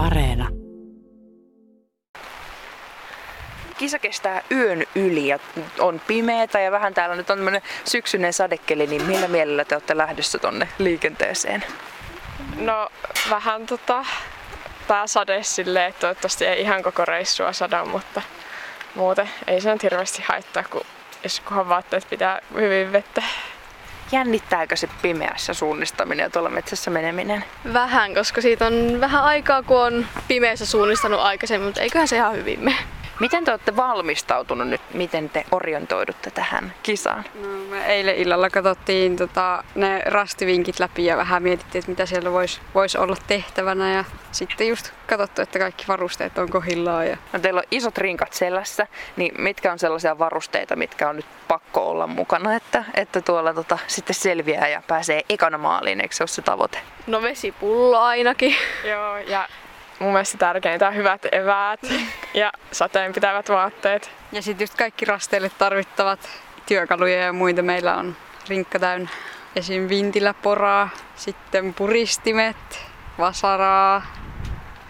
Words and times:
Areena. 0.00 0.48
Kisa 3.78 3.98
kestää 3.98 4.42
yön 4.50 4.84
yli 4.94 5.26
ja 5.26 5.38
on 5.78 6.00
pimeätä 6.06 6.60
ja 6.60 6.70
vähän 6.70 6.94
täällä 6.94 7.16
nyt 7.16 7.30
on 7.30 7.38
tämmöinen 7.38 7.62
syksyinen 7.84 8.32
sadekeli, 8.32 8.86
niin 8.86 9.02
millä 9.02 9.28
mielellä 9.28 9.64
te 9.64 9.74
olette 9.74 9.96
lähdössä 9.96 10.38
tonne 10.38 10.68
liikenteeseen? 10.78 11.64
No 12.56 12.88
vähän 13.30 13.66
tota, 13.66 14.04
tää 14.88 15.06
sade 15.06 15.42
silleen, 15.42 15.88
että 15.88 16.00
toivottavasti 16.00 16.46
ei 16.46 16.60
ihan 16.60 16.82
koko 16.82 17.04
reissua 17.04 17.52
sada, 17.52 17.84
mutta 17.84 18.22
muuten 18.94 19.30
ei 19.46 19.60
se 19.60 19.72
nyt 19.72 19.82
hirveästi 19.82 20.24
haittaa, 20.28 20.64
kun 20.70 20.82
jos 21.22 21.40
kunhan 21.40 21.68
vaatteet 21.68 22.06
pitää 22.10 22.40
hyvin 22.54 22.92
vettä. 22.92 23.22
Jännittääkö 24.12 24.76
se 24.76 24.88
pimeässä 25.02 25.54
suunnistaminen 25.54 26.24
ja 26.24 26.30
tuolla 26.30 26.50
metsässä 26.50 26.90
meneminen? 26.90 27.44
Vähän, 27.72 28.14
koska 28.14 28.40
siitä 28.40 28.66
on 28.66 29.00
vähän 29.00 29.22
aikaa, 29.22 29.62
kun 29.62 29.80
on 29.80 30.06
pimeässä 30.28 30.66
suunnistanut 30.66 31.20
aikaisemmin, 31.20 31.66
mutta 31.66 31.80
eiköhän 31.80 32.08
se 32.08 32.16
ihan 32.16 32.36
hyvin 32.36 32.60
mene. 32.60 32.76
Miten 33.20 33.44
te 33.44 33.50
olette 33.50 33.76
valmistautunut 33.76 34.68
nyt? 34.68 34.80
Miten 34.94 35.30
te 35.30 35.44
orientoidutte 35.50 36.30
tähän 36.30 36.74
kisaan? 36.82 37.24
No, 37.42 37.48
me 37.70 37.86
eilen 37.86 38.16
illalla 38.16 38.50
katsottiin 38.50 39.16
tota, 39.16 39.64
ne 39.74 40.02
rastivinkit 40.06 40.80
läpi 40.80 41.04
ja 41.04 41.16
vähän 41.16 41.42
mietittiin, 41.42 41.80
että 41.80 41.90
mitä 41.90 42.06
siellä 42.06 42.32
voisi 42.32 42.60
vois 42.74 42.96
olla 42.96 43.16
tehtävänä. 43.26 43.94
Ja 43.94 44.04
sitten 44.32 44.68
just 44.68 44.90
katsottu, 45.06 45.42
että 45.42 45.58
kaikki 45.58 45.84
varusteet 45.88 46.38
on 46.38 46.50
kohillaan. 46.50 47.08
Ja... 47.08 47.16
No, 47.32 47.38
teillä 47.38 47.58
on 47.58 47.66
isot 47.70 47.98
rinkat 47.98 48.32
selässä, 48.32 48.86
niin 49.16 49.34
mitkä 49.38 49.72
on 49.72 49.78
sellaisia 49.78 50.18
varusteita, 50.18 50.76
mitkä 50.76 51.08
on 51.08 51.16
nyt 51.16 51.26
pakko 51.48 51.90
olla 51.90 52.06
mukana, 52.06 52.54
että, 52.54 52.84
että 52.94 53.20
tuolla 53.20 53.54
tota, 53.54 53.78
sitten 53.86 54.14
selviää 54.14 54.68
ja 54.68 54.82
pääsee 54.86 55.22
ekana 55.28 55.58
maaliin, 55.58 56.00
eikö 56.00 56.14
se 56.14 56.22
ole 56.22 56.28
se 56.28 56.42
tavoite? 56.42 56.78
No 57.06 57.22
vesipullo 57.22 57.98
ainakin. 57.98 58.56
Joo, 58.84 59.16
ja 59.16 59.48
mun 60.00 60.12
mielestä 60.12 60.38
tärkeintä 60.38 60.88
on 60.88 60.94
hyvät 60.94 61.26
eväät 61.32 61.80
ja 62.34 62.52
sateen 62.72 63.12
pitävät 63.12 63.48
vaatteet. 63.48 64.10
Ja 64.32 64.42
sitten 64.42 64.62
just 64.62 64.74
kaikki 64.74 65.04
rasteille 65.04 65.50
tarvittavat 65.58 66.20
työkaluja 66.66 67.20
ja 67.20 67.32
muita 67.32 67.62
meillä 67.62 67.96
on 67.96 68.16
rinkka 68.48 68.78
täynnä. 68.78 69.08
Esim. 69.56 69.88
vintillä 69.88 70.34
poraa, 70.34 70.88
sitten 71.16 71.74
puristimet, 71.74 72.86
vasaraa, 73.18 74.02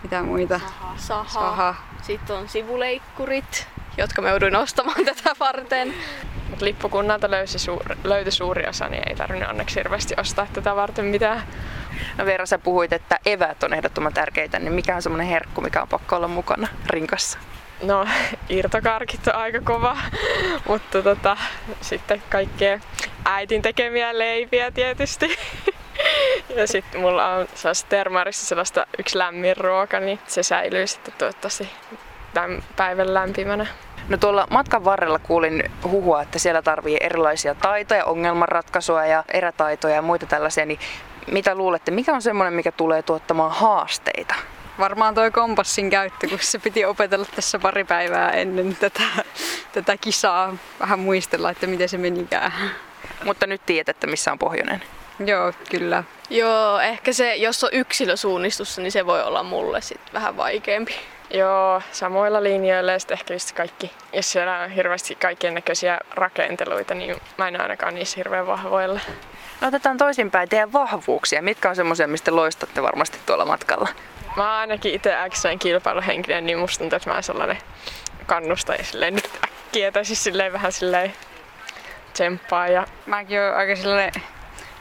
mitä 0.02 0.22
muita? 0.22 0.58
Saha. 0.58 0.94
Saha. 0.96 1.28
Saha. 1.28 1.74
Sitten 2.02 2.36
on 2.36 2.48
sivuleikkurit, 2.48 3.68
jotka 3.96 4.22
me 4.22 4.28
jouduin 4.28 4.56
ostamaan 4.56 5.04
tätä 5.04 5.36
varten. 5.40 5.94
Mut 6.60 6.66
lippukunnalta 6.66 7.30
löysi 7.30 7.58
suuri, 7.58 7.96
löytyi 8.04 8.32
suuri 8.32 8.66
osa, 8.66 8.88
niin 8.88 9.02
ei 9.08 9.16
tarvinnut 9.16 9.50
onneksi 9.50 9.76
hirveästi 9.76 10.14
ostaa 10.18 10.46
tätä 10.52 10.76
varten 10.76 11.04
mitään. 11.04 11.42
No 12.18 12.26
Veera, 12.26 12.46
sä 12.46 12.58
puhuit, 12.58 12.92
että 12.92 13.18
eväät 13.26 13.62
on 13.62 13.74
ehdottoman 13.74 14.12
tärkeitä, 14.12 14.58
niin 14.58 14.72
mikä 14.72 14.96
on 14.96 15.02
semmoinen 15.02 15.26
herkku, 15.26 15.60
mikä 15.60 15.82
on 15.82 15.88
pakko 15.88 16.16
olla 16.16 16.28
mukana 16.28 16.68
rinkassa? 16.90 17.38
No, 17.82 18.06
irtokarkit 18.48 19.28
on 19.28 19.34
aika 19.34 19.60
kova, 19.60 19.96
mutta 20.68 21.02
tota, 21.02 21.36
sitten 21.80 22.22
kaikkea 22.30 22.80
äitin 23.24 23.62
tekemiä 23.62 24.18
leipiä 24.18 24.70
tietysti. 24.70 25.36
Ja 26.56 26.66
sitten 26.66 27.00
mulla 27.00 27.34
on 27.34 27.48
sellaista 27.54 27.88
termarissa 27.88 28.46
sellaista 28.46 28.86
yksi 28.98 29.18
lämmin 29.18 29.56
ruoka, 29.56 30.00
niin 30.00 30.18
se 30.26 30.42
säilyy 30.42 30.86
sitten 30.86 31.14
toivottavasti 31.18 31.70
tämän 32.34 32.62
päivän 32.76 33.14
lämpimänä. 33.14 33.66
No 34.10 34.16
tuolla 34.16 34.46
matkan 34.50 34.84
varrella 34.84 35.18
kuulin 35.18 35.70
huhua, 35.84 36.22
että 36.22 36.38
siellä 36.38 36.62
tarvii 36.62 36.96
erilaisia 37.00 37.54
taitoja, 37.54 38.04
ongelmanratkaisua 38.04 39.06
ja 39.06 39.24
erätaitoja 39.28 39.94
ja 39.94 40.02
muita 40.02 40.26
tällaisia, 40.26 40.66
niin 40.66 40.78
mitä 41.26 41.54
luulette, 41.54 41.90
mikä 41.90 42.14
on 42.14 42.22
semmoinen, 42.22 42.54
mikä 42.54 42.72
tulee 42.72 43.02
tuottamaan 43.02 43.50
haasteita? 43.50 44.34
Varmaan 44.78 45.14
toi 45.14 45.30
kompassin 45.30 45.90
käyttö, 45.90 46.28
kun 46.28 46.38
se 46.40 46.58
piti 46.58 46.84
opetella 46.84 47.26
tässä 47.36 47.58
pari 47.58 47.84
päivää 47.84 48.30
ennen 48.30 48.76
tätä, 48.76 49.02
tätä 49.72 49.96
kisaa. 49.96 50.56
Vähän 50.80 50.98
muistella, 50.98 51.50
että 51.50 51.66
miten 51.66 51.88
se 51.88 51.98
menikään. 51.98 52.52
Mutta 53.24 53.46
nyt 53.46 53.66
tiedät, 53.66 53.96
missä 54.06 54.32
on 54.32 54.38
pohjoinen. 54.38 54.82
Joo, 55.26 55.52
kyllä. 55.70 56.04
Joo, 56.30 56.80
ehkä 56.80 57.12
se, 57.12 57.34
jos 57.36 57.64
on 57.64 57.70
yksilösuunnistussa, 57.72 58.82
niin 58.82 58.92
se 58.92 59.06
voi 59.06 59.22
olla 59.22 59.42
mulle 59.42 59.80
sit 59.80 60.00
vähän 60.12 60.36
vaikeampi. 60.36 60.94
Joo, 61.30 61.82
samoilla 61.92 62.42
linjoilla 62.42 62.92
ja 62.92 62.98
sitten 62.98 63.14
ehkä 63.14 63.34
just 63.34 63.52
kaikki, 63.52 63.92
jos 64.12 64.32
siellä 64.32 64.58
on 64.58 64.70
hirveästi 64.70 65.14
kaikkien 65.14 65.54
näköisiä 65.54 65.98
rakenteluita, 66.10 66.94
niin 66.94 67.16
mä 67.38 67.48
en 67.48 67.60
ainakaan 67.60 67.94
niissä 67.94 68.16
hirveän 68.16 68.46
vahvoilla. 68.46 69.00
No 69.60 69.68
otetaan 69.68 69.98
toisinpäin 69.98 70.48
teidän 70.48 70.72
vahvuuksia. 70.72 71.42
Mitkä 71.42 71.68
on 71.68 71.76
semmoisia, 71.76 72.08
mistä 72.08 72.36
loistatte 72.36 72.82
varmasti 72.82 73.18
tuolla 73.26 73.44
matkalla? 73.44 73.88
Mä 74.36 74.42
oon 74.42 74.60
ainakin 74.60 74.94
itse 74.94 75.14
äkkiä 75.14 75.56
kilpailuhenkinen, 75.58 76.46
niin 76.46 76.58
musta 76.58 76.78
tuntuu, 76.78 76.96
että 76.96 77.10
mä 77.10 77.14
oon 77.14 77.22
sellainen 77.22 77.58
kannustaja 78.26 78.84
silleen 78.84 79.14
nyt 79.14 79.30
äkkiä, 79.44 79.92
tai 79.92 80.04
siis 80.04 80.24
silleen 80.24 80.52
vähän 80.52 80.72
silleen 80.72 81.12
tsemppaa. 82.12 82.68
Ja... 82.68 82.86
Mäkin 83.06 83.40
oon 83.40 83.54
aika 83.54 83.76
sellainen 83.76 84.12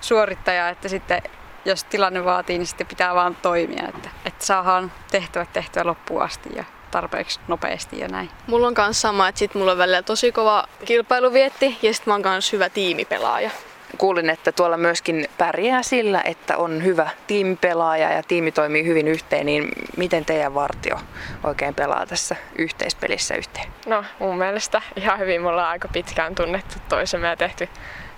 suorittaja, 0.01 0.69
että 0.69 0.87
sitten 0.87 1.21
jos 1.65 1.83
tilanne 1.83 2.25
vaatii, 2.25 2.57
niin 2.57 2.67
sitten 2.67 2.87
pitää 2.87 3.15
vaan 3.15 3.35
toimia, 3.35 3.87
että, 3.87 4.09
että 4.25 4.45
saadaan 4.45 4.91
tehtävät 5.11 5.53
tehtyä 5.53 5.85
loppuun 5.85 6.21
asti 6.21 6.49
ja 6.55 6.63
tarpeeksi 6.91 7.39
nopeasti 7.47 7.99
ja 7.99 8.07
näin. 8.07 8.29
Mulla 8.47 8.67
on 8.67 8.73
kanssa 8.73 9.01
sama, 9.01 9.27
että 9.27 9.39
sit 9.39 9.55
mulla 9.55 9.71
on 9.71 9.77
välillä 9.77 10.01
tosi 10.01 10.31
kova 10.31 10.65
kilpailuvietti 10.85 11.77
ja 11.81 11.93
sit 11.93 12.05
mä 12.05 12.13
oon 12.13 12.21
kanssa 12.21 12.55
hyvä 12.55 12.69
tiimipelaaja. 12.69 13.51
Kuulin, 13.97 14.29
että 14.29 14.51
tuolla 14.51 14.77
myöskin 14.77 15.27
pärjää 15.37 15.83
sillä, 15.83 16.21
että 16.25 16.57
on 16.57 16.83
hyvä 16.83 17.09
tiimipelaaja 17.27 18.11
ja 18.11 18.23
tiimi 18.23 18.51
toimii 18.51 18.85
hyvin 18.85 19.07
yhteen, 19.07 19.45
niin 19.45 19.69
miten 19.97 20.25
teidän 20.25 20.53
vartio 20.53 20.99
oikein 21.43 21.75
pelaa 21.75 22.05
tässä 22.05 22.35
yhteispelissä 22.57 23.35
yhteen? 23.35 23.67
No 23.87 24.03
mun 24.19 24.37
mielestä 24.37 24.81
ihan 24.95 25.19
hyvin 25.19 25.41
me 25.41 25.47
ollaan 25.47 25.69
aika 25.69 25.87
pitkään 25.87 26.35
tunnettu 26.35 26.75
toisemme 26.89 27.27
ja 27.27 27.37
tehty 27.37 27.69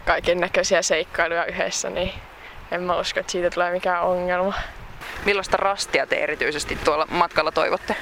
kaiken 0.06 0.40
näköisiä 0.40 0.82
seikkailuja 0.82 1.46
yhdessä, 1.46 1.90
niin 1.90 2.14
en 2.72 2.82
mä 2.82 3.00
usko, 3.00 3.20
että 3.20 3.32
siitä 3.32 3.50
tulee 3.50 3.72
mikään 3.72 4.04
ongelma. 4.04 4.54
Millaista 5.26 5.58
rastia 5.58 6.08
te 6.08 6.16
erityisesti 6.16 6.78
tuolla 6.86 7.08
matkalla 7.10 7.52
toivotte? 7.52 7.96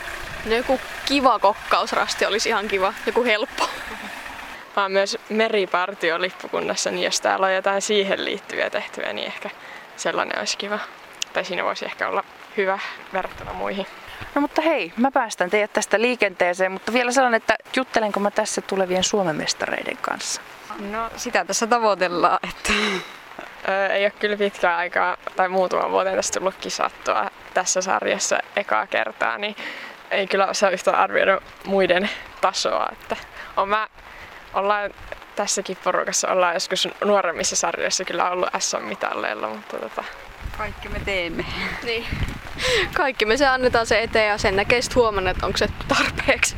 No 0.46 0.56
joku 0.56 0.80
kiva 1.06 1.40
kokkausrasti 1.40 2.26
olisi 2.26 2.50
ihan 2.50 2.68
kiva, 2.68 2.94
joku 3.06 3.24
helppo. 3.24 3.70
Mä 4.76 4.82
oon 4.82 4.92
myös 4.92 5.18
meripartio 5.30 6.22
lippukunnassa, 6.22 6.92
niin 6.92 7.04
jos 7.04 7.22
täällä 7.22 7.46
on 7.46 7.56
jotain 7.56 7.82
siihen 7.82 8.26
liittyviä 8.26 8.70
tehtäviä, 8.70 9.14
niin 9.14 9.28
ehkä 9.28 9.50
sellainen 9.96 10.40
olisi 10.40 10.58
kiva. 10.58 10.80
Tai 11.34 11.46
siinä 11.46 11.64
voisi 11.64 11.86
ehkä 11.86 12.08
olla 12.08 12.24
hyvä 12.58 12.80
verrattuna 13.14 13.54
muihin. 13.54 13.88
No 14.36 14.42
mutta 14.42 14.62
hei, 14.62 14.94
mä 14.98 15.12
päästän 15.12 15.50
teidät 15.50 15.74
tästä 15.74 16.02
liikenteeseen, 16.02 16.72
mutta 16.72 16.94
vielä 16.94 17.12
sanon, 17.12 17.34
että 17.34 17.56
juttelenko 17.76 18.20
mä 18.20 18.32
tässä 18.32 18.62
tulevien 18.62 19.04
Suomen 19.04 19.36
mestareiden 19.36 19.98
kanssa? 19.98 20.42
No 20.92 21.10
sitä 21.16 21.46
tässä 21.46 21.68
tavoitellaan, 21.68 22.40
että 22.44 22.74
ei 23.90 24.04
ole 24.04 24.14
kyllä 24.20 24.38
pitkään 24.38 24.78
aikaa 24.78 25.18
tai 25.36 25.50
muutaman 25.50 25.92
vuoteen 25.92 26.16
tästä 26.16 26.40
tullut 26.40 26.56
kisattua 26.56 27.30
tässä 27.54 27.82
sarjassa 27.82 28.40
ekaa 28.56 28.88
kertaa, 28.88 29.38
niin 29.38 29.56
ei 30.12 30.28
kyllä 30.28 30.48
osaa 30.48 30.70
yhtä 30.70 30.92
arvioida 30.92 31.42
muiden 31.66 32.10
tasoa. 32.42 32.90
Että 32.92 33.16
on 33.58 33.70
mä, 33.70 33.88
ollaan 34.54 34.92
tässäkin 35.36 35.78
porukassa 35.84 36.32
ollaan 36.32 36.54
joskus 36.54 36.88
nuoremmissa 37.06 37.56
sarjoissa 37.56 38.06
kyllä 38.06 38.30
ollut 38.30 38.50
SM-mitalleilla, 38.60 39.48
mutta 39.48 39.78
tota... 39.78 40.04
kaikki 40.58 40.90
me 40.90 41.00
teemme. 41.00 41.46
Niin. 41.84 42.06
Kaikki 42.94 43.26
me 43.26 43.38
se 43.38 43.48
annetaan 43.48 43.86
se 43.86 44.02
eteen 44.02 44.28
ja 44.28 44.38
sen 44.38 44.56
näkee 44.56 44.82
sitten 44.82 44.96
huomenna, 44.96 45.32
että 45.32 45.46
onko 45.46 45.58
se 45.58 45.70
tarpeeksi. 45.88 46.56